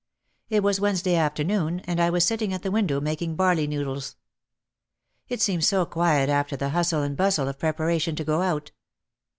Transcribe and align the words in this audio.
It 0.49 0.63
was 0.63 0.79
Wednesday 0.79 1.13
afternoon 1.13 1.81
and 1.81 2.01
I 2.01 2.09
was 2.09 2.25
sitting 2.25 2.53
at 2.53 2.63
the 2.63 2.71
window 2.71 2.99
making 2.99 3.35
barley 3.35 3.67
noodles. 3.67 4.15
It 5.29 5.43
seemed 5.43 5.63
so 5.63 5.85
quiet 5.85 6.27
after 6.27 6.57
the 6.57 6.69
hustle 6.69 7.03
and 7.03 7.15
bustle 7.15 7.47
of 7.47 7.59
preparation 7.59 8.15
to 8.15 8.23
go 8.23 8.41
out. 8.41 8.71